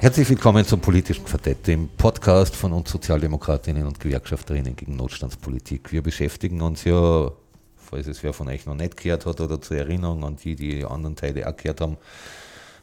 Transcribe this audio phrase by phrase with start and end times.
[0.00, 5.92] Herzlich willkommen zum politischen Quartett, dem Podcast von uns Sozialdemokratinnen und Gewerkschafterinnen gegen Notstandspolitik.
[5.92, 7.30] Wir beschäftigen uns ja,
[7.76, 10.86] falls es wer von euch noch nicht gehört hat oder zur Erinnerung an die, die
[10.86, 11.98] anderen Teile auch gehört haben,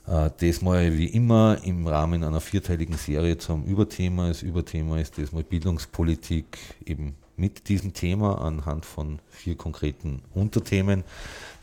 [0.06, 4.28] äh, diesmal wie immer im Rahmen einer vierteiligen Serie zum Überthema.
[4.28, 11.04] Das Überthema ist diesmal Bildungspolitik eben mit diesem Thema anhand von vier konkreten Unterthemen.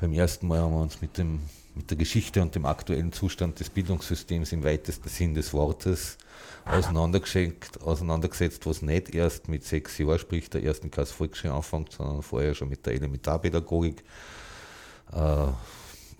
[0.00, 1.38] Beim ersten Mal haben wir uns mit dem
[1.74, 6.18] mit der Geschichte und dem aktuellen Zustand des Bildungssystems im weitesten Sinn des Wortes
[6.64, 12.54] auseinandergesetzt, was nicht erst mit sechs Jahren, sprich der ersten Klasse Volksschule anfängt, sondern vorher
[12.54, 14.04] schon mit der Elementarpädagogik,
[15.12, 15.46] äh,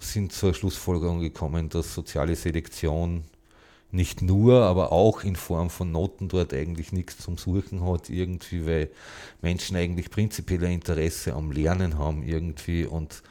[0.01, 3.25] sind zur Schlussfolgerung gekommen, dass soziale Selektion
[3.91, 8.67] nicht nur, aber auch in Form von Noten dort eigentlich nichts zum Suchen hat, irgendwie,
[8.67, 8.91] weil
[9.41, 13.23] Menschen eigentlich prinzipiell ein Interesse am Lernen haben irgendwie und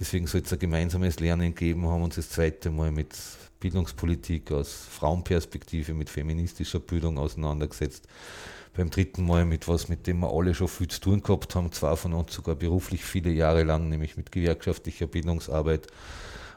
[0.00, 3.16] Deswegen soll es ein gemeinsames Lernen geben, haben uns das zweite Mal mit
[3.58, 8.06] Bildungspolitik aus Frauenperspektive, mit feministischer Bildung auseinandergesetzt.
[8.76, 11.72] Beim dritten Mal mit was, mit dem wir alle schon viel zu tun gehabt haben,
[11.72, 15.88] zwei von uns sogar beruflich viele Jahre lang, nämlich mit gewerkschaftlicher Bildungsarbeit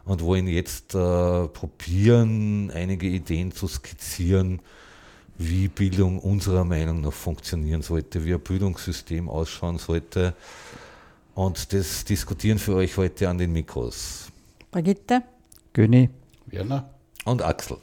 [0.06, 4.62] und wollen jetzt äh, probieren, einige Ideen zu skizzieren,
[5.40, 10.36] wie Bildung unserer Meinung nach funktionieren sollte, wie ein Bildungssystem ausschauen sollte
[11.36, 14.28] und das diskutieren für euch heute an den Mikros.
[14.72, 15.24] Brigitte.
[15.74, 16.10] Göni.
[16.48, 16.90] Werner.
[17.26, 17.78] Und Axel.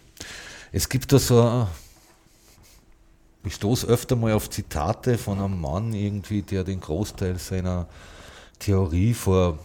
[0.72, 1.66] Es gibt da so,
[3.44, 7.88] ich stoße öfter mal auf Zitate von einem Mann irgendwie, der den Großteil seiner
[8.58, 9.58] Theorie vor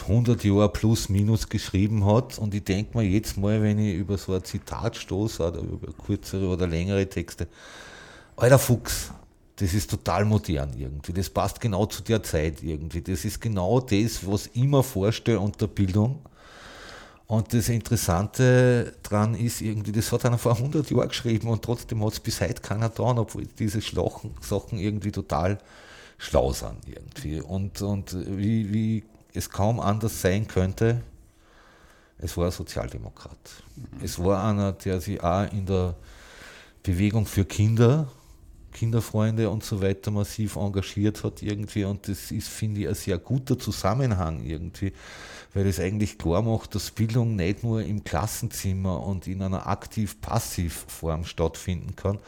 [0.00, 2.38] 100 Jahren plus minus geschrieben hat.
[2.38, 5.92] Und ich denke mir jetzt mal, wenn ich über so ein Zitat stoße oder über
[5.92, 7.46] kürzere oder längere Texte,
[8.36, 9.12] alter Fuchs,
[9.60, 11.12] das ist total modern irgendwie.
[11.12, 13.02] Das passt genau zu der Zeit irgendwie.
[13.02, 16.20] Das ist genau das, was ich mir vorstelle unter Bildung.
[17.26, 22.02] Und das Interessante daran ist irgendwie, das hat einer vor 100 Jahren geschrieben und trotzdem
[22.04, 25.58] hat es bis heute keiner getan, obwohl diese Sachen irgendwie total
[26.16, 27.40] schlau sind irgendwie.
[27.40, 29.04] Und, und wie, wie
[29.34, 31.02] es kaum anders sein könnte,
[32.16, 33.38] es war ein Sozialdemokrat.
[33.76, 33.84] Mhm.
[34.02, 35.94] Es war einer, der sich auch in der
[36.82, 38.08] Bewegung für Kinder
[38.72, 43.18] Kinderfreunde und so weiter massiv engagiert hat irgendwie und das ist, finde ich, ein sehr
[43.18, 44.92] guter Zusammenhang irgendwie,
[45.54, 51.24] weil es eigentlich klar macht, dass Bildung nicht nur im Klassenzimmer und in einer aktiv-passiv-Form
[51.24, 52.18] stattfinden kann,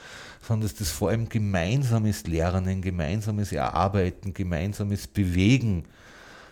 [0.41, 5.85] sondern dass das vor allem gemeinsames Lernen, gemeinsames Erarbeiten, gemeinsames Bewegen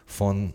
[0.07, 0.55] von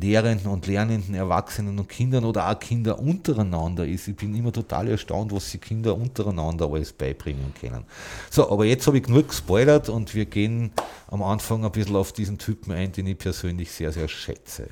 [0.00, 4.08] Lehrenden und Lernenden, Erwachsenen und Kindern oder auch Kinder untereinander ist.
[4.08, 7.84] Ich bin immer total erstaunt, was sie Kinder untereinander alles beibringen können.
[8.30, 10.72] So, aber jetzt habe ich genug gespoilert und wir gehen
[11.08, 14.68] am Anfang ein bisschen auf diesen Typen ein, den ich persönlich sehr, sehr schätze.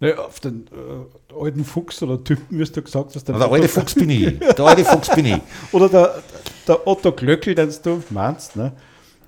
[0.00, 3.24] Naja, auf den äh, alten Fuchs oder Typen, wie du gesagt hast.
[3.26, 4.38] Der, der alte Fuchs bin ich.
[4.38, 5.40] Der alte Fuchs bin ich.
[5.72, 6.22] Oder der,
[6.68, 8.54] der Otto Glöckl, den du meinst.
[8.54, 8.72] Ne?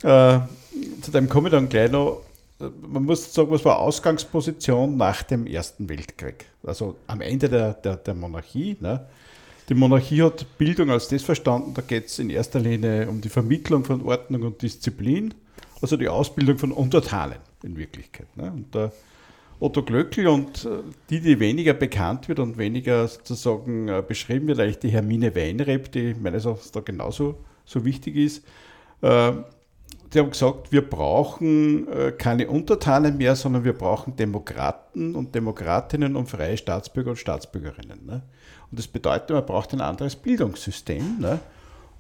[0.05, 0.39] Äh,
[1.03, 2.23] zu dem komme ich dann gleich noch
[2.89, 6.47] man muss sagen, was war Ausgangsposition nach dem Ersten Weltkrieg?
[6.63, 8.77] Also am Ende der, der, der Monarchie.
[8.81, 9.07] Ne?
[9.69, 13.29] Die Monarchie hat Bildung als das verstanden, da geht es in erster Linie um die
[13.29, 15.33] Vermittlung von Ordnung und Disziplin,
[15.81, 18.27] also die Ausbildung von Untertanen in Wirklichkeit.
[18.37, 18.51] Ne?
[18.51, 18.93] Und der
[19.61, 24.59] Otto Glöckl und äh, die, die weniger bekannt wird und weniger sozusagen äh, beschrieben wird,
[24.59, 28.45] eigentlich die Hermine Weinreb, die meines Erachtens da genauso so wichtig ist,
[29.03, 29.33] äh,
[30.13, 36.17] die haben gesagt, wir brauchen äh, keine Untertanen mehr, sondern wir brauchen Demokraten und Demokratinnen
[36.17, 38.07] und freie Staatsbürger und Staatsbürgerinnen.
[38.07, 38.23] Ne?
[38.71, 41.19] Und das bedeutet, man braucht ein anderes Bildungssystem.
[41.21, 41.39] Ne?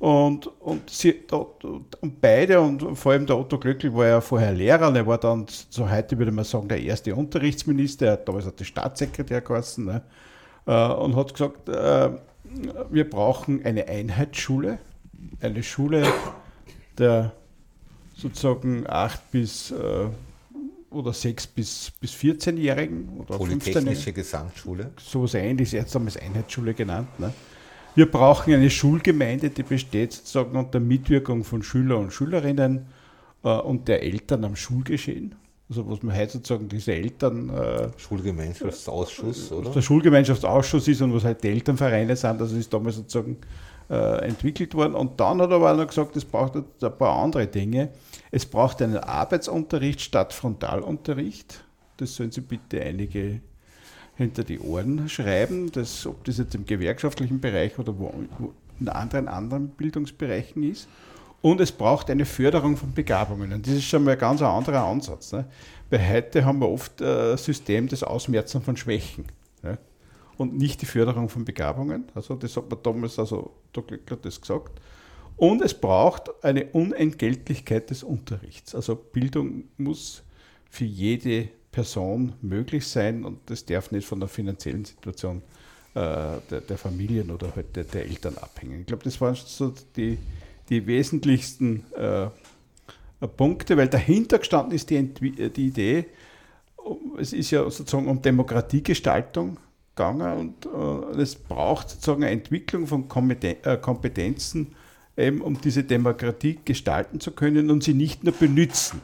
[0.00, 4.94] Und, und, sie, und beide, und vor allem der Otto Glöckl war ja vorher Lehrer,
[4.96, 8.58] er war dann, so heute würde man sagen, der erste Unterrichtsminister, er hat damals hat
[8.58, 10.02] der Staatssekretär geheißen, ne?
[10.66, 12.10] Äh, und hat gesagt, äh,
[12.90, 14.78] wir brauchen eine Einheitsschule,
[15.40, 16.02] eine Schule
[16.98, 17.32] der
[18.20, 20.06] sozusagen 8 bis äh,
[20.90, 24.90] oder 6 bis, bis 14-Jährigen oder Polytechnische 15 Gesamtschule.
[24.98, 27.08] So was ähnliches, jetzt haben wir es Einheitsschule genannt.
[27.18, 27.32] Ne?
[27.94, 32.86] Wir brauchen eine Schulgemeinde, die besteht sozusagen unter Mitwirkung von Schüler und Schülerinnen
[33.44, 35.34] äh, und der Eltern am Schulgeschehen.
[35.68, 37.50] also was man heute sozusagen diese Eltern.
[37.50, 39.70] Äh, Schulgemeinschaftsausschuss, oder?
[39.70, 43.38] Der Schulgemeinschaftsausschuss ist und was halt die Elternvereine sind, das ist damals sozusagen
[43.88, 44.94] äh, entwickelt worden.
[44.94, 46.64] Und dann hat er aber auch noch gesagt, es braucht ein
[46.98, 47.90] paar andere Dinge.
[48.30, 51.64] Es braucht einen Arbeitsunterricht statt Frontalunterricht.
[51.96, 53.40] Das sollen Sie bitte einige
[54.16, 58.88] hinter die Ohren schreiben, dass, ob das jetzt im gewerkschaftlichen Bereich oder wo, wo in
[58.88, 60.88] anderen, anderen Bildungsbereichen ist.
[61.42, 63.52] Und es braucht eine Förderung von Begabungen.
[63.52, 65.32] Und das ist schon mal ein ganz anderer Ansatz.
[65.32, 65.46] Ne?
[65.88, 69.24] Weil heute haben wir oft ein System des Ausmerzen von Schwächen.
[69.62, 69.78] Ne?
[70.36, 72.04] Und nicht die Förderung von Begabungen.
[72.14, 73.98] Also das hat man damals, also Dr.
[74.10, 74.80] Hat das gesagt.
[75.40, 78.74] Und es braucht eine Unentgeltlichkeit des Unterrichts.
[78.74, 80.22] Also Bildung muss
[80.68, 85.40] für jede Person möglich sein und das darf nicht von der finanziellen Situation
[85.94, 86.00] äh,
[86.50, 88.80] der, der, Familien oder halt der, der, Eltern abhängen.
[88.80, 90.18] Ich glaube, das waren so die,
[90.68, 92.26] die wesentlichsten äh,
[93.26, 96.04] Punkte, weil dahinter gestanden ist die, die Idee,
[97.18, 99.56] es ist ja sozusagen um Demokratiegestaltung
[99.96, 104.74] gegangen und äh, es braucht sozusagen eine Entwicklung von äh, Kompetenzen,
[105.20, 109.00] eben, um diese Demokratie gestalten zu können und sie nicht nur benutzen.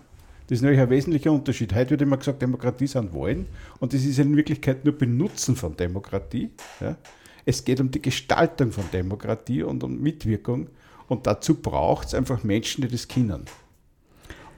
[0.48, 1.74] Das ist natürlich ein wesentlicher Unterschied.
[1.74, 3.46] Heute wird immer gesagt, Demokratie sind Wahlen
[3.80, 6.50] und das ist in Wirklichkeit nur Benutzen von Demokratie.
[6.80, 6.96] Ja.
[7.44, 10.68] Es geht um die Gestaltung von Demokratie und um Mitwirkung
[11.08, 13.44] und dazu braucht es einfach Menschen, die das kennen.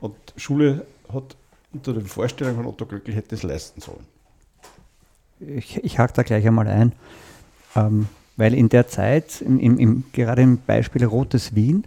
[0.00, 1.36] Und Schule hat
[1.72, 4.06] unter den Vorstellungen von Otto Glücklich hätte das leisten sollen.
[5.40, 6.92] Ich, ich hake da gleich einmal ein,
[7.76, 8.08] ähm,
[8.38, 11.84] weil in der Zeit, im, im, gerade im Beispiel Rotes Wien,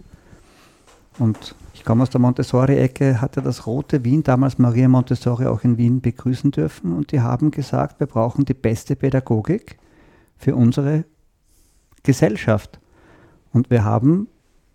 [1.18, 5.78] und ich komme aus der Montessori-Ecke, hatte das Rote Wien, damals Maria Montessori, auch in
[5.78, 6.92] Wien begrüßen dürfen.
[6.92, 9.78] Und die haben gesagt, wir brauchen die beste Pädagogik
[10.36, 11.04] für unsere
[12.02, 12.78] Gesellschaft.
[13.52, 14.28] Und wir haben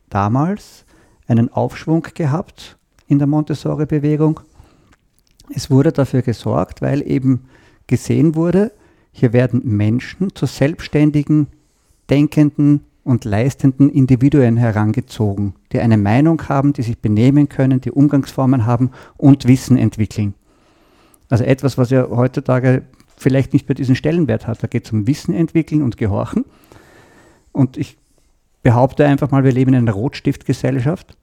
[0.10, 0.84] damals
[1.28, 2.78] einen Aufschwung gehabt
[3.08, 4.40] in der Montessori-Bewegung.
[5.54, 7.46] Es wurde dafür gesorgt, weil eben
[7.86, 8.72] gesehen wurde,
[9.12, 11.48] hier werden Menschen zu selbstständigen,
[12.10, 18.66] denkenden, und leistenden Individuen herangezogen, die eine Meinung haben, die sich benehmen können, die Umgangsformen
[18.66, 20.34] haben und Wissen entwickeln.
[21.30, 22.84] Also etwas, was ja heutzutage
[23.16, 24.62] vielleicht nicht mehr diesen Stellenwert hat.
[24.62, 26.44] Da geht es um Wissen entwickeln und Gehorchen.
[27.54, 27.98] Und ich
[28.62, 31.16] behaupte einfach mal, wir leben in einer Rotstiftgesellschaft.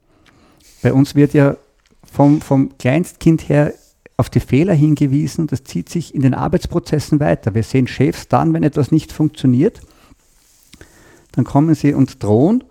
[0.81, 1.55] Bei uns wird ja
[2.03, 3.73] vom, vom Kleinstkind her
[4.17, 5.45] auf die Fehler hingewiesen.
[5.45, 7.53] Das zieht sich in den Arbeitsprozessen weiter.
[7.53, 9.81] Wir sehen Chefs dann, wenn etwas nicht funktioniert
[11.35, 12.63] dann kommen sie und drohen.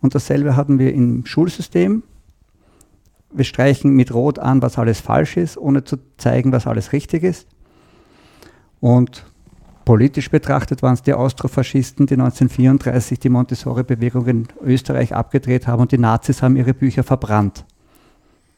[0.00, 2.02] Und dasselbe hatten wir im Schulsystem.
[3.32, 7.22] Wir streichen mit Rot an, was alles falsch ist, ohne zu zeigen, was alles richtig
[7.22, 7.46] ist.
[8.80, 9.26] Und
[9.84, 15.92] politisch betrachtet waren es die Austrofaschisten, die 1934 die Montessori-Bewegung in Österreich abgedreht haben und
[15.92, 17.64] die Nazis haben ihre Bücher verbrannt.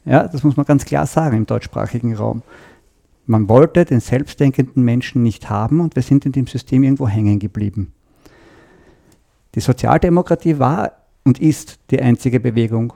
[0.05, 2.43] Ja, das muss man ganz klar sagen im deutschsprachigen Raum.
[3.27, 7.39] Man wollte den selbstdenkenden Menschen nicht haben und wir sind in dem System irgendwo hängen
[7.39, 7.93] geblieben.
[9.59, 10.93] Die Sozialdemokratie war
[11.25, 12.93] und ist die einzige Bewegung,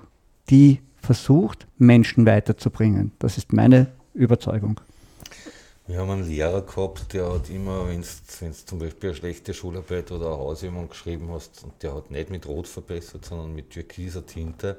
[0.48, 3.10] die versucht, Menschen weiterzubringen.
[3.18, 4.80] Das ist meine Überzeugung.
[5.88, 10.12] Wir haben einen Lehrer gehabt, der hat immer, wenn du zum Beispiel eine schlechte Schularbeit
[10.12, 14.24] oder eine Hausübung geschrieben hast, und der hat nicht mit Rot verbessert, sondern mit türkiser
[14.24, 14.78] Tinte,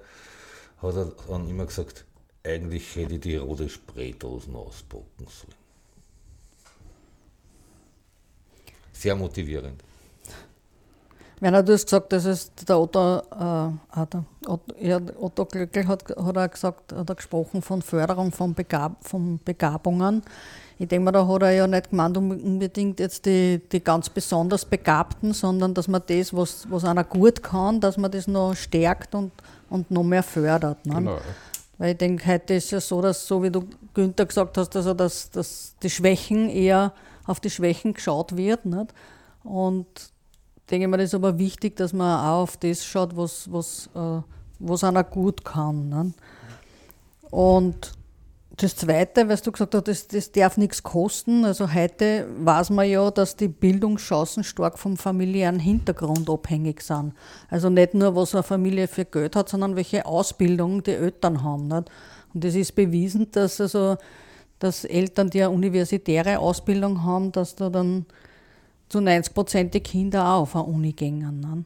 [0.82, 2.06] hat er dann immer gesagt,
[2.46, 5.58] eigentlich hätte ich die rote Spraydosen auspacken sollen.
[8.94, 9.84] Sehr motivierend.
[11.44, 14.24] Werner, du hast gesagt, dass es der Otto, äh, Otto,
[14.80, 19.42] ja, Otto Glöckl hat, hat er gesagt, hat er gesprochen von Förderung von, Begab, von
[19.44, 20.22] Begabungen.
[20.80, 24.64] Ich denke mal, da hat er ja nicht gemeint unbedingt jetzt die, die ganz besonders
[24.64, 29.14] Begabten, sondern dass man das, was, was einer gut kann, dass man das noch stärkt
[29.14, 29.34] und,
[29.70, 30.86] und noch mehr fördert.
[30.86, 30.96] Ne?
[30.96, 31.18] Genau.
[31.78, 34.94] Weil ich denke, heute ist ja so, dass, so wie du Günther gesagt hast, also
[34.94, 36.94] dass, dass die Schwächen eher
[37.26, 38.66] auf die Schwächen geschaut wird.
[38.66, 38.94] Nicht?
[39.44, 40.12] Und
[40.70, 44.22] denke das ist aber wichtig, dass man auch auf das schaut, was, was, äh,
[44.60, 45.89] was einer gut kann.
[45.89, 46.13] Ne?
[47.29, 47.93] Und
[48.58, 51.43] das Zweite, was du gesagt hast, das, das darf nichts kosten.
[51.43, 57.13] Also heute weiß man ja, dass die Bildungschancen stark vom familiären Hintergrund abhängig sind.
[57.50, 61.67] Also nicht nur, was eine Familie für Geld hat, sondern welche Ausbildung die Eltern haben.
[61.67, 61.89] Nicht?
[62.34, 63.98] Und das ist bewiesen, dass also
[64.60, 68.05] dass Eltern, die eine universitäre Ausbildung haben, dass da dann
[68.94, 70.96] zu 90 Prozent die Kinder auch auf eine Uni.
[71.02, 71.66] Ne?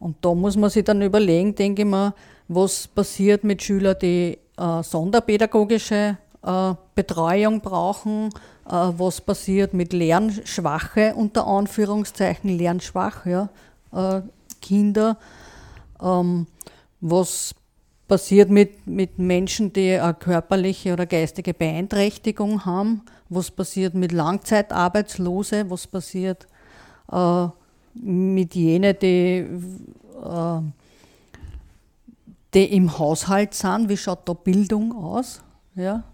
[0.00, 2.14] Und da muss man sich dann überlegen, denke ich mal,
[2.48, 8.30] was passiert mit Schülern, die äh, sonderpädagogische äh, Betreuung brauchen,
[8.66, 13.50] äh, was passiert mit lernschwache, unter Anführungszeichen lernschwach, ja,
[13.92, 14.22] äh,
[14.62, 15.18] Kinder,
[16.02, 16.46] ähm,
[17.02, 17.54] was
[18.06, 25.68] passiert mit, mit Menschen, die eine körperliche oder geistige Beeinträchtigung haben, was passiert mit Langzeitarbeitslose,
[25.70, 26.46] was passiert
[27.12, 27.46] äh,
[27.94, 29.46] mit jenen, die,
[30.24, 30.60] äh,
[32.54, 35.42] die im Haushalt sind, wie schaut da Bildung aus?
[35.74, 36.04] Ja?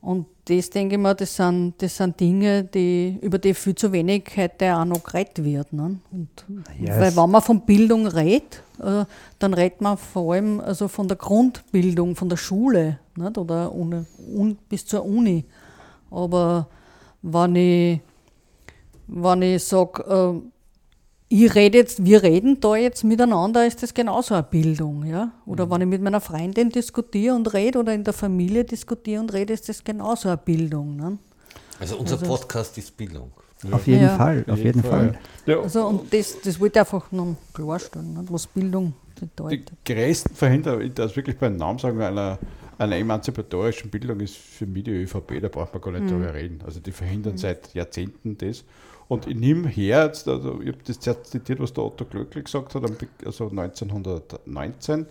[0.00, 3.90] Und das denke ich mal, das sind, das sind Dinge, die, über die viel zu
[3.92, 5.72] wenig heute auch noch geredet wird.
[5.72, 5.98] Ne?
[6.10, 6.28] Und,
[6.80, 9.04] Ja, weil wenn man von Bildung redet, äh,
[9.38, 13.36] dann redet man vor allem also von der Grundbildung, von der Schule nicht?
[13.36, 15.44] oder Uni, un, bis zur Uni.
[16.10, 16.68] Aber
[17.22, 18.00] wenn ich,
[19.06, 20.48] wenn ich sage, äh,
[21.30, 25.04] ich rede jetzt, wir reden da jetzt miteinander, ist das genauso eine Bildung.
[25.04, 25.30] Ja?
[25.44, 29.32] Oder wenn ich mit meiner Freundin diskutiere und rede oder in der Familie diskutiere und
[29.32, 30.96] rede, ist das genauso eine Bildung.
[30.96, 31.18] Ne?
[31.78, 33.30] Also unser Podcast ist Bildung.
[33.72, 34.16] Auf jeden Ja.
[34.16, 35.18] Fall, auf jeden Fall.
[35.44, 38.32] Ja, Also, und das, das wollte ich einfach noch klarstellen, nicht?
[38.32, 39.72] was Bildung die bedeutet.
[39.84, 42.38] größten Verhinderer, ich darf es wirklich beim Namen sagen, einer,
[42.78, 46.60] einer emanzipatorischen Bildung ist für mich die ÖVP, da braucht man gar nicht drüber reden.
[46.64, 48.64] Also die verhindern seit Jahrzehnten das.
[49.08, 52.74] Und ich nehme her, jetzt, also ich habe das zitiert, was der Otto Glöckl gesagt
[52.74, 52.84] hat,
[53.24, 55.06] also 1919.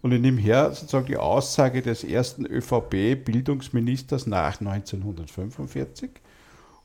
[0.00, 6.10] Und ich nehme her sozusagen die Aussage des ersten ÖVP-Bildungsministers nach 1945.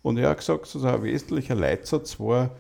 [0.01, 2.51] Und er hat gesagt, sozusagen ein wesentlicher Leitsatz war,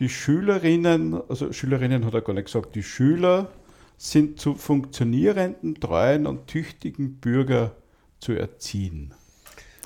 [0.00, 3.48] die Schülerinnen, also Schülerinnen hat er gar nicht gesagt, die Schüler
[3.96, 7.74] sind zu funktionierenden, treuen und tüchtigen Bürger
[8.20, 9.14] zu erziehen.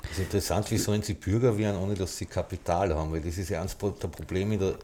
[0.03, 3.37] Es ist interessant, wie sollen sie Bürger werden, ohne dass sie Kapital haben, weil das
[3.37, 4.75] ist ja eines der Probleme in der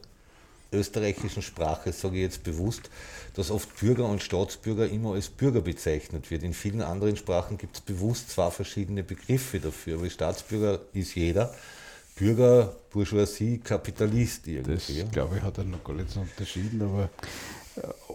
[0.72, 2.90] österreichischen Sprache, sage ich jetzt bewusst,
[3.34, 6.44] dass oft Bürger und Staatsbürger immer als Bürger bezeichnet wird.
[6.44, 11.54] In vielen anderen Sprachen gibt es bewusst zwei verschiedene Begriffe dafür, weil Staatsbürger ist jeder,
[12.16, 15.00] Bürger, Bourgeoisie, Kapitalist Das, irgendwie.
[15.00, 15.06] ja.
[15.06, 17.10] glaube ich, hat er noch gar nicht so unterschieden, aber,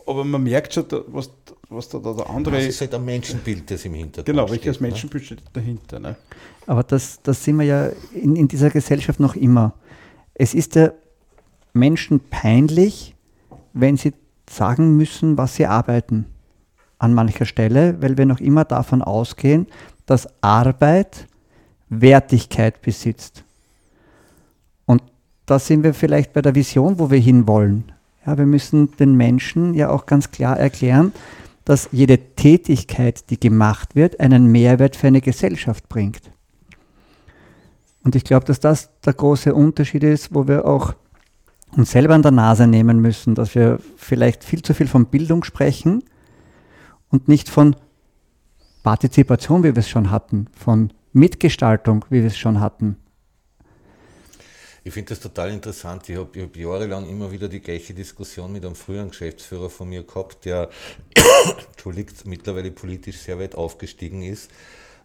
[0.07, 1.31] aber man merkt schon, was,
[1.69, 2.57] was da, da der andere.
[2.57, 4.65] Das ist halt ein Menschenbild, das im Hintergrund genau, steht.
[4.65, 4.89] welches ne?
[4.89, 6.01] Menschenbild steht dahinter.
[6.01, 6.17] Ne?
[6.67, 9.75] Aber das, das sind wir ja in, in dieser Gesellschaft noch immer.
[10.35, 10.95] Es ist der
[11.73, 13.15] Menschen peinlich,
[13.73, 14.13] wenn sie
[14.49, 16.27] sagen müssen, was sie arbeiten.
[16.99, 19.67] An mancher Stelle, weil wir noch immer davon ausgehen,
[20.07, 21.27] dass Arbeit
[21.89, 23.45] Wertigkeit besitzt.
[24.87, 25.03] Und
[25.47, 27.93] da sind wir vielleicht bei der Vision, wo wir hinwollen.
[28.27, 31.13] Ja, wir müssen den Menschen ja auch ganz klar erklären,
[31.65, 36.31] dass jede Tätigkeit, die gemacht wird, einen Mehrwert für eine Gesellschaft bringt.
[38.05, 40.95] Und ich glaube, dass das der große Unterschied ist, wo wir auch
[41.77, 45.45] uns selber an der Nase nehmen müssen, dass wir vielleicht viel zu viel von Bildung
[45.45, 46.03] sprechen
[47.11, 47.77] und nicht von
[48.83, 52.97] Partizipation, wie wir es schon hatten, von Mitgestaltung, wie wir es schon hatten.
[54.85, 56.09] Ich finde das total interessant.
[56.09, 60.03] Ich habe hab jahrelang immer wieder die gleiche Diskussion mit einem früheren Geschäftsführer von mir
[60.03, 60.71] gehabt, der
[61.71, 64.51] entschuldigt, mittlerweile politisch sehr weit aufgestiegen ist.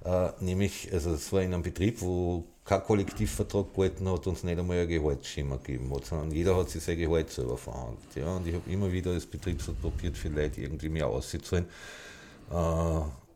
[0.04, 4.44] Äh, nämlich, also es war in einem Betrieb, wo kein Kollektivvertrag gehalten hat und es
[4.44, 8.16] nicht einmal ein Gehaltsschema gegeben hat, sondern jeder hat sich sein Gehalt selber verhandelt.
[8.16, 8.36] Ja?
[8.36, 11.66] Und ich habe immer wieder als Betriebsrat probiert, Leute irgendwie mehr auszuzahlen.
[12.52, 13.27] Äh,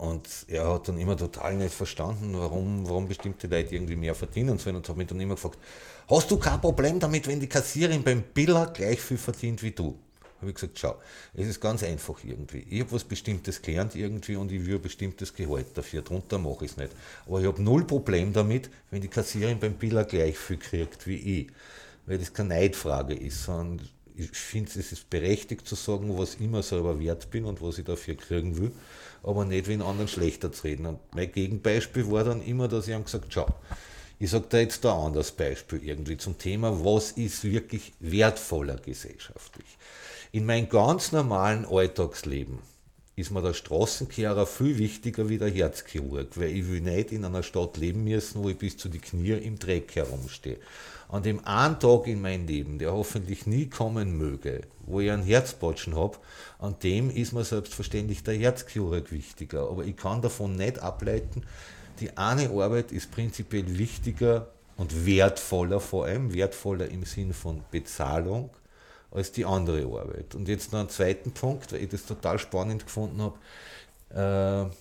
[0.00, 4.58] und er hat dann immer total nicht verstanden, warum, warum bestimmte Leute irgendwie mehr verdienen
[4.58, 5.58] sollen und hat mich dann immer gefragt,
[6.08, 9.98] hast du kein Problem damit, wenn die Kassiererin beim Biller gleich viel verdient wie du?
[10.40, 10.96] Habe ich gesagt, schau,
[11.34, 12.64] es ist ganz einfach irgendwie.
[12.70, 16.00] Ich habe was Bestimmtes gelernt irgendwie und ich will ein bestimmtes Gehalt dafür.
[16.00, 16.92] Drunter mache ich es nicht.
[17.26, 21.40] Aber ich habe null Problem damit, wenn die Kassiererin beim Biller gleich viel kriegt wie
[21.40, 21.48] ich.
[22.06, 23.86] Weil das keine Neidfrage ist, sondern
[24.20, 27.78] ich finde, es ist berechtigt zu sagen, was ich immer selber wert bin und was
[27.78, 28.72] ich dafür kriegen will,
[29.22, 30.86] aber nicht wie in anderen schlechter zu reden.
[30.86, 33.46] Und mein Gegenbeispiel war dann immer, dass ich ihm gesagt schau,
[34.18, 38.76] ich sage da jetzt da ein anderes Beispiel irgendwie zum Thema, was ist wirklich wertvoller
[38.76, 39.78] gesellschaftlich.
[40.32, 42.58] In meinem ganz normalen Alltagsleben
[43.16, 47.42] ist mir der Straßenkehrer viel wichtiger wie der Herzchirurg, weil ich will nicht in einer
[47.42, 50.58] Stadt leben müssen, wo ich bis zu die Knie im Dreck herumstehe.
[51.10, 55.24] An dem einen Tag in meinem Leben, der hoffentlich nie kommen möge, wo ich einen
[55.24, 56.18] Herzpatschen habe,
[56.58, 59.68] an dem ist mir selbstverständlich der Herzchirurg wichtiger.
[59.68, 61.42] Aber ich kann davon nicht ableiten,
[61.98, 68.50] die eine Arbeit ist prinzipiell wichtiger und wertvoller, vor allem wertvoller im Sinn von Bezahlung,
[69.10, 70.36] als die andere Arbeit.
[70.36, 74.74] Und jetzt noch einen zweiten Punkt, weil ich das total spannend gefunden habe, äh,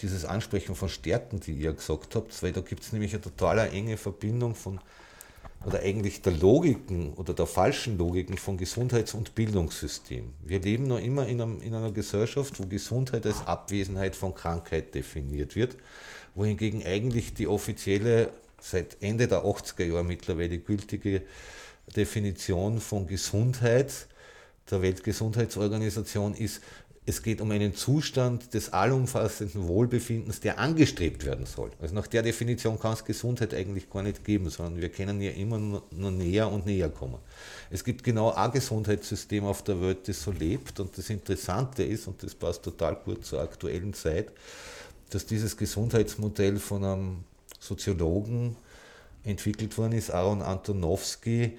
[0.00, 3.58] dieses Ansprechen von Stärken, die ihr gesagt habt, weil da gibt es nämlich eine total
[3.58, 4.78] enge Verbindung von,
[5.64, 10.32] oder eigentlich der Logiken oder der falschen Logiken von Gesundheits- und Bildungssystem.
[10.42, 14.94] Wir leben noch immer in, einem, in einer Gesellschaft, wo Gesundheit als Abwesenheit von Krankheit
[14.94, 15.76] definiert wird,
[16.34, 21.22] wohingegen eigentlich die offizielle, seit Ende der 80er Jahre mittlerweile gültige
[21.94, 23.92] Definition von Gesundheit
[24.70, 26.62] der Weltgesundheitsorganisation ist,
[27.06, 31.70] es geht um einen Zustand des allumfassenden Wohlbefindens, der angestrebt werden soll.
[31.80, 35.30] Also nach der Definition kann es Gesundheit eigentlich gar nicht geben, sondern wir können ja
[35.30, 37.18] immer nur näher und näher kommen.
[37.70, 42.06] Es gibt genau ein Gesundheitssystem auf der Welt, das so lebt und das Interessante ist,
[42.06, 44.30] und das passt total gut zur aktuellen Zeit,
[45.08, 47.24] dass dieses Gesundheitsmodell von einem
[47.58, 48.56] Soziologen
[49.24, 51.58] entwickelt worden ist, Aaron Antonowski,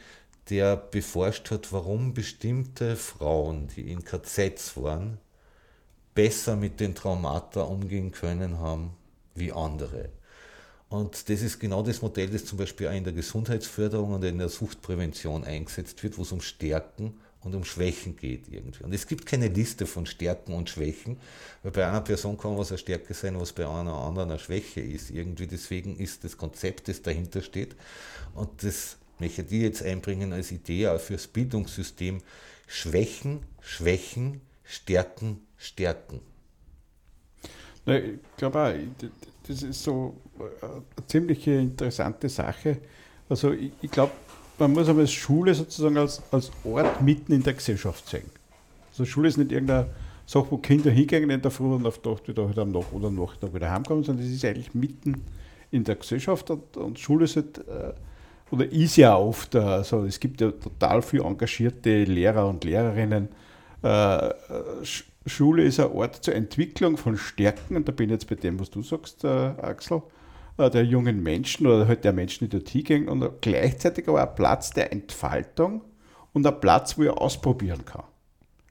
[0.49, 5.17] der beforscht hat, warum bestimmte Frauen, die in KZs waren,
[6.13, 8.91] besser mit den Traumata umgehen können haben
[9.35, 10.09] wie andere.
[10.89, 14.37] Und das ist genau das Modell, das zum Beispiel auch in der Gesundheitsförderung und in
[14.37, 17.13] der Suchtprävention eingesetzt wird, wo es um Stärken
[17.43, 18.83] und um Schwächen geht irgendwie.
[18.83, 21.17] Und es gibt keine Liste von Stärken und Schwächen,
[21.63, 24.81] weil bei einer Person kann was eine Stärke sein, was bei einer anderen eine Schwäche
[24.81, 25.11] ist.
[25.11, 27.75] Irgendwie deswegen ist das Konzept, das dahinter steht.
[28.35, 32.21] Und das möchte ich jetzt einbringen als Idee auch fürs Bildungssystem.
[32.67, 34.41] Schwächen, Schwächen,
[34.71, 36.21] Stärken, Stärken.
[37.85, 38.79] Na, ich glaube
[39.47, 42.77] das ist so eine ziemlich interessante Sache.
[43.27, 44.13] Also ich, ich glaube,
[44.59, 48.29] man muss aber Schule sozusagen als, als Ort mitten in der Gesellschaft sehen.
[48.91, 49.89] Also Schule ist nicht irgendeine
[50.25, 52.91] Sache, wo Kinder hingehen in der Früh und auf der Nacht wieder halt am Nach-
[52.93, 55.25] oder Nachmittag wieder heimkommen, sondern es ist eigentlich mitten
[55.71, 57.93] in der Gesellschaft und, und Schule ist halt, äh,
[58.51, 63.29] oder ist ja oft, also es gibt ja total viele engagierte Lehrer und Lehrerinnen.
[63.83, 64.29] Äh,
[65.25, 68.59] Schule ist ein Ort zur Entwicklung von Stärken und da bin ich jetzt bei dem,
[68.59, 70.01] was du sagst, äh, Axel
[70.57, 74.35] äh, der jungen Menschen oder halt der Menschen, die dort hingehen und gleichzeitig aber ein
[74.35, 75.81] Platz der Entfaltung
[76.33, 78.03] und ein Platz, wo ich ausprobieren kann.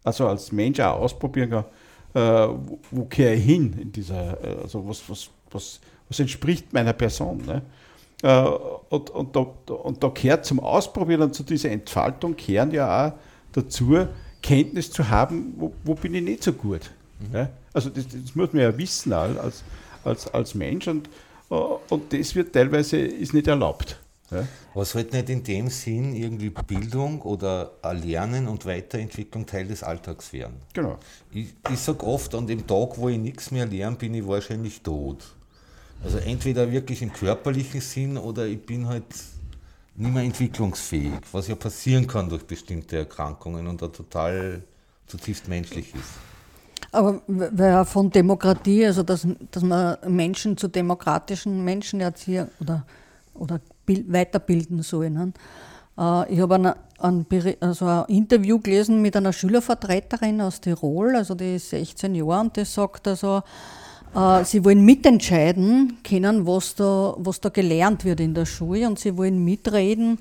[0.04, 1.64] Also als Mensch auch ausprobieren kann,
[2.12, 7.44] wo, wo kehre ich hin in dieser, also was, was, was, was entspricht meiner Person.
[7.46, 7.62] Ne?
[8.88, 9.40] Und, und, da,
[9.74, 13.12] und da gehört zum Ausprobieren und zu dieser Entfaltung kehren ja auch
[13.52, 14.08] dazu,
[14.42, 16.90] Kenntnis zu haben, wo, wo bin ich nicht so gut.
[17.20, 17.34] Mhm.
[17.34, 17.50] Ja?
[17.72, 19.62] Also das, das, muss man ja wissen als,
[20.04, 21.08] als, als Mensch und
[21.50, 23.98] äh, und das wird teilweise ist nicht erlaubt.
[24.30, 24.46] Ja?
[24.74, 30.32] Was halt nicht in dem Sinn irgendwie Bildung oder Lernen und Weiterentwicklung Teil des Alltags
[30.32, 30.54] werden.
[30.72, 30.98] Genau.
[31.32, 34.80] Ich, ich sage oft, an dem Tag, wo ich nichts mehr lerne, bin ich wahrscheinlich
[34.82, 35.24] tot.
[36.04, 39.04] Also entweder wirklich im körperlichen Sinn oder ich bin halt
[39.96, 44.62] nicht mehr entwicklungsfähig, was ja passieren kann durch bestimmte Erkrankungen und da total
[45.06, 46.30] zutiefst menschlich ist.
[46.92, 52.84] Aber wer von Demokratie, also dass, dass man Menschen zu demokratischen Menschen erziehen oder,
[53.34, 55.10] oder weiterbilden soll.
[55.10, 55.32] Ne?
[55.98, 57.26] Äh, ich habe ein, ein,
[57.60, 62.56] also ein Interview gelesen mit einer Schülervertreterin aus Tirol, also die ist 16 Jahre und
[62.56, 63.42] die sagt also,
[64.44, 69.16] sie wollen mitentscheiden können, was da, was da gelernt wird in der Schule und sie
[69.16, 70.18] wollen mitreden,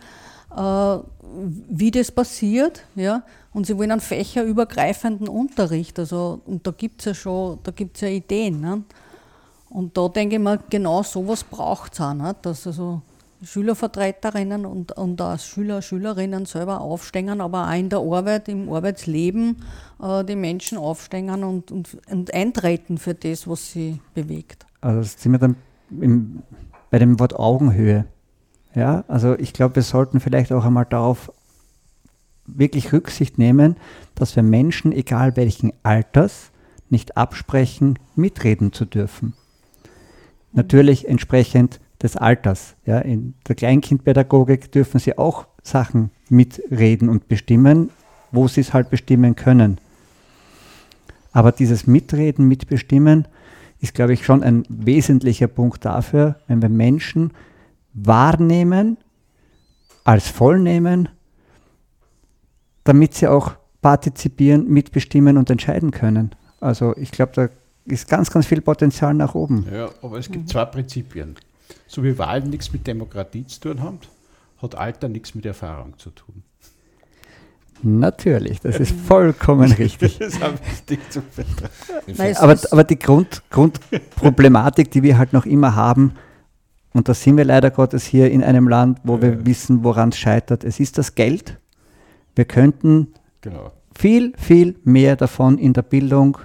[0.55, 0.97] äh,
[1.69, 2.83] wie das passiert.
[2.95, 3.23] Ja?
[3.53, 5.97] Und sie wollen einen fächerübergreifenden Unterricht.
[5.97, 8.61] Also, und da gibt es ja schon, da gibt's ja Ideen.
[8.61, 8.83] Ne?
[9.69, 12.35] Und da denke ich mir, genau sowas braucht es auch, ne?
[12.41, 13.01] dass also
[13.41, 19.57] Schülervertreterinnen und, und auch Schüler, Schülerinnen selber aufstehen, aber auch in der Arbeit, im Arbeitsleben
[20.01, 24.65] äh, die Menschen aufstehen und, und, und, eintreten für das, was sie bewegt.
[24.81, 25.55] Also sind wir dann
[26.01, 26.43] im,
[26.89, 28.05] bei dem Wort Augenhöhe.
[28.75, 31.31] Ja, also ich glaube, wir sollten vielleicht auch einmal darauf
[32.45, 33.77] wirklich Rücksicht nehmen,
[34.15, 36.51] dass wir Menschen, egal welchen Alters,
[36.89, 39.33] nicht absprechen, mitreden zu dürfen.
[40.51, 42.75] Natürlich entsprechend des Alters.
[42.85, 47.89] Ja, in der Kleinkindpädagogik dürfen sie auch Sachen mitreden und bestimmen,
[48.31, 49.79] wo sie es halt bestimmen können.
[51.31, 53.27] Aber dieses Mitreden, Mitbestimmen
[53.79, 57.31] ist, glaube ich, schon ein wesentlicher Punkt dafür, wenn wir Menschen
[57.93, 58.97] wahrnehmen,
[60.03, 61.09] als voll nehmen
[62.89, 63.51] damit sie auch
[63.83, 66.31] partizipieren, mitbestimmen und entscheiden können.
[66.59, 67.49] Also ich glaube, da
[67.85, 69.67] ist ganz, ganz viel Potenzial nach oben.
[69.71, 70.49] Ja, aber es gibt mhm.
[70.49, 71.35] zwei Prinzipien.
[71.87, 73.99] So wie Wahlen nichts mit Demokratie zu tun haben,
[74.61, 76.43] hat Alter nichts mit Erfahrung zu tun.
[77.81, 80.17] Natürlich, das ist vollkommen richtig.
[80.19, 81.21] das ist wichtig zu
[82.41, 86.13] aber, aber die Grund, Grundproblematik, die wir halt noch immer haben,
[86.91, 90.17] und da sind wir leider Gottes hier in einem Land, wo wir wissen, woran es
[90.17, 91.59] scheitert, es ist das Geld.
[92.35, 93.71] Wir könnten genau.
[93.97, 96.39] viel, viel mehr davon in der Bildung,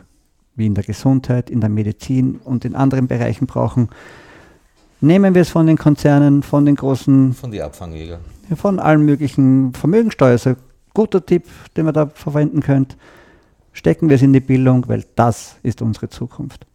[0.54, 3.88] wie in der Gesundheit, in der Medizin und in anderen Bereichen brauchen.
[5.04, 7.34] Nehmen wir es von den Konzernen, von den großen.
[7.34, 8.20] Von den Abfangjägern.
[8.56, 10.32] Von allen möglichen Vermögensteuer.
[10.32, 10.54] Also
[10.94, 11.44] guter Tipp,
[11.76, 12.96] den man da verwenden könnt.
[13.72, 16.66] Stecken wir es in die Bildung, weil das ist unsere Zukunft.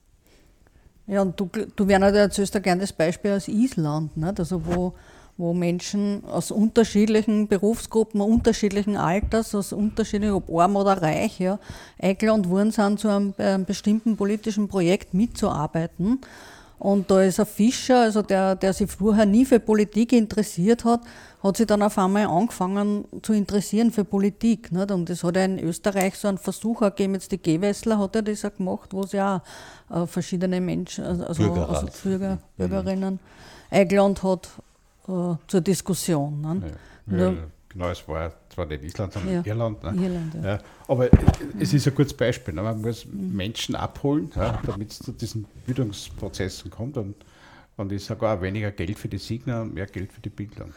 [1.07, 4.39] Ja, und du, du Werner, du erzählst ja gerne das Beispiel aus Island, nicht?
[4.39, 4.93] Also wo
[5.39, 11.59] wo Menschen aus unterschiedlichen Berufsgruppen, unterschiedlichen Alters, aus unterschiedlichen, ob arm oder reich, ja,
[11.97, 16.19] eingeladen worden sind, zu einem, einem bestimmten politischen Projekt mitzuarbeiten.
[16.79, 21.01] Und da ist ein Fischer, also der, der sich vorher nie für Politik interessiert hat,
[21.43, 24.71] hat sich dann auf einmal angefangen zu interessieren für Politik.
[24.71, 24.89] Nicht?
[24.89, 28.21] Und es hat ja in Österreich so einen Versuch gegeben, jetzt die Gewessler hat er
[28.21, 29.43] das auch gemacht, wo sie ja
[29.89, 31.69] äh, verschiedene Menschen, also, Bürgerrat.
[31.69, 33.19] also Bürger, Bürgerinnen
[33.69, 34.49] eingeladen hat
[35.07, 36.63] äh, zur Diskussion.
[37.07, 37.33] Ja, ja,
[37.67, 39.84] genau, es war zwar nicht Island, sondern Ja, Irland.
[39.84, 40.04] Ne?
[40.04, 40.41] Irland, ja.
[40.41, 41.10] Ja, aber
[41.60, 42.54] es ist ein gutes Beispiel.
[42.54, 42.62] Ne?
[42.62, 46.98] Man muss Menschen abholen, ja, damit es zu diesen Bildungsprozessen kommt.
[46.98, 47.15] Und,
[47.78, 50.74] und ist sogar weniger Geld für die Signer und mehr Geld für die Bildung.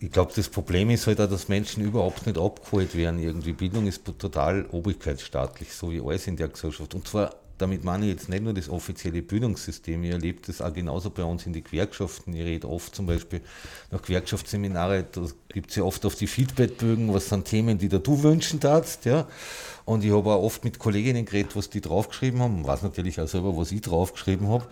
[0.00, 3.20] Ich glaube, das Problem ist halt auch, dass Menschen überhaupt nicht abgeholt werden.
[3.20, 6.94] Irgendwie Bildung ist total obrigkeitsstaatlich, so wie alles in der Gesellschaft.
[6.94, 10.72] Und zwar, damit meine ich jetzt nicht nur das offizielle Bildungssystem, ich erlebe das auch
[10.72, 12.34] genauso bei uns in die Gewerkschaften.
[12.34, 13.40] Ich rede oft zum Beispiel
[13.90, 17.98] nach Gewerkschaftsseminare, da gibt es ja oft auf die Feedbackbögen, was sind Themen, die da
[17.98, 19.04] du wünschen darfst.
[19.04, 19.26] Ja?
[19.84, 23.28] Und ich habe auch oft mit Kolleginnen geredet, was die draufgeschrieben haben, weiß natürlich auch
[23.28, 24.66] selber, was ich draufgeschrieben habe.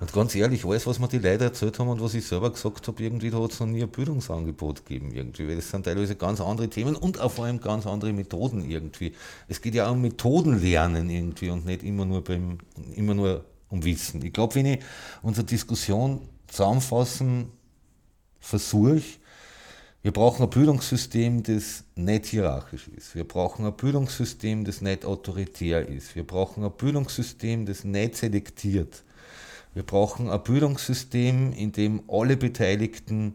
[0.00, 2.86] Und ganz ehrlich, alles, was mir die Leute erzählt haben und was ich selber gesagt
[2.88, 6.16] habe, irgendwie, da hat es noch nie ein Bildungsangebot gegeben irgendwie, weil das sind teilweise
[6.16, 9.14] ganz andere Themen und auch vor allem ganz andere Methoden irgendwie.
[9.48, 12.58] Es geht ja auch um Methodenlernen irgendwie und nicht immer nur beim,
[12.96, 14.24] immer nur um Wissen.
[14.24, 14.80] Ich glaube, wenn ich
[15.22, 17.46] unsere Diskussion zusammenfassen
[18.40, 19.02] versuche,
[20.02, 23.14] wir brauchen ein Bildungssystem, das nicht hierarchisch ist.
[23.14, 26.14] Wir brauchen ein Bildungssystem, das nicht autoritär ist.
[26.14, 29.02] Wir brauchen ein Bildungssystem, das nicht selektiert.
[29.74, 33.34] Wir brauchen ein Bildungssystem, in dem alle Beteiligten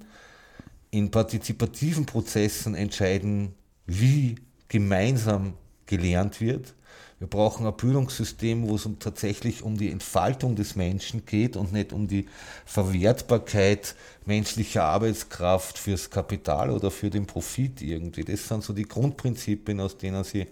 [0.90, 3.54] in partizipativen Prozessen entscheiden,
[3.86, 4.36] wie
[4.70, 5.54] gemeinsam
[5.86, 6.74] gelernt wird.
[7.20, 11.74] Wir brauchen ein Bildungssystem, wo es um, tatsächlich um die Entfaltung des Menschen geht und
[11.74, 12.28] nicht um die
[12.66, 18.24] Verwertbarkeit menschlicher Arbeitskraft fürs Kapital oder für den Profit irgendwie.
[18.24, 20.48] Das sind so die Grundprinzipien, aus denen sie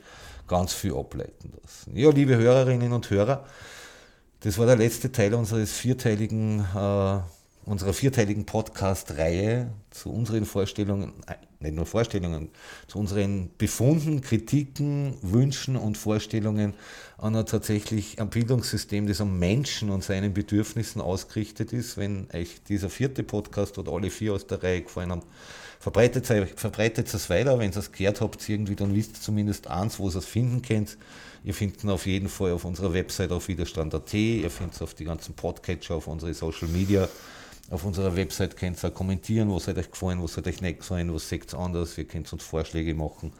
[0.46, 1.96] ganz viel ableiten lassen.
[1.96, 3.46] Ja, liebe Hörerinnen und Hörer,
[4.42, 7.20] das war der letzte Teil unseres vierteiligen, äh,
[7.68, 12.50] unserer vierteiligen Podcast-Reihe zu unseren Vorstellungen, äh, nicht nur Vorstellungen,
[12.88, 16.74] zu unseren Befunden, Kritiken, Wünschen und Vorstellungen
[17.18, 21.98] an ein tatsächlich ein Bildungssystem, das am Menschen und seinen Bedürfnissen ausgerichtet ist.
[21.98, 25.24] Wenn euch dieser vierte Podcast oder alle vier aus der Reihe gefallen haben,
[25.80, 27.60] verbreitet es verbreitet es weiter.
[27.60, 30.62] Wenn ihr es gehört habt, irgendwie, dann wisst ihr zumindest eins, wo ihr es finden
[30.62, 30.98] könnt.
[31.44, 34.94] Ihr findet ihn auf jeden Fall auf unserer Website auf widerstand.at, ihr findet es auf
[34.94, 37.10] die ganzen Podcatcher, auf unsere Social Media.
[37.70, 40.80] Auf unserer Website könnt ihr auch kommentieren, was hat euch gefallen, was hat euch nicht
[40.80, 41.98] gefallen, was seht ihr anders.
[41.98, 43.34] Ihr könnt uns Vorschläge machen,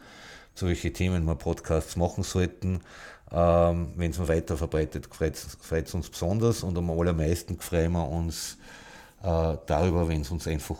[0.54, 2.80] zu welchen Themen wir Podcasts machen sollten.
[3.32, 8.58] Ähm, Wenn es weiter verbreitet, freut es uns besonders und am allermeisten freuen wir uns
[9.22, 10.76] äh, darüber, wenn es uns einfach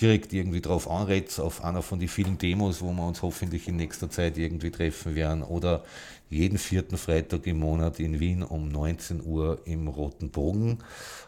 [0.00, 3.76] direkt irgendwie drauf anredet, auf einer von den vielen Demos, wo wir uns hoffentlich in
[3.76, 5.84] nächster Zeit irgendwie treffen werden oder
[6.30, 10.78] jeden vierten Freitag im Monat in Wien um 19 Uhr im Roten Bogen.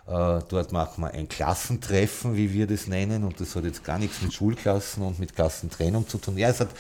[0.07, 3.99] Äh, dort machen wir ein Klassentreffen, wie wir das nennen, und das hat jetzt gar
[3.99, 6.37] nichts mit Schulklassen und mit Klassentrennung zu tun.
[6.37, 6.71] Ja, es hat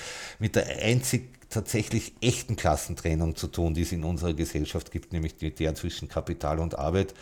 [0.40, 5.36] mit der einzig tatsächlich echten Klassentrennung zu tun, die es in unserer Gesellschaft gibt, nämlich
[5.36, 7.14] die, der zwischen Kapital und Arbeit.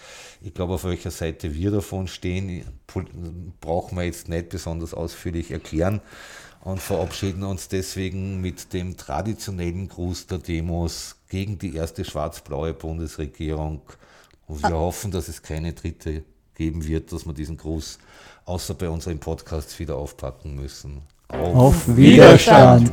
[0.42, 2.64] Ich glaube, auf welcher Seite wir davon stehen,
[3.60, 6.00] brauchen wir jetzt nicht besonders ausführlich erklären
[6.62, 13.82] und verabschieden uns deswegen mit dem traditionellen Gruß der Demos gegen die erste schwarz-blaue Bundesregierung.
[14.46, 17.98] Und wir hoffen, dass es keine dritte geben wird, dass wir diesen Gruß
[18.46, 21.02] außer bei unseren Podcasts wieder aufpacken müssen.
[21.28, 22.92] Auf Widerstand.